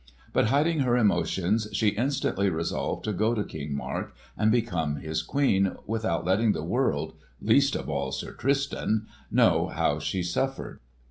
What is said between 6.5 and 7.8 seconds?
the world—least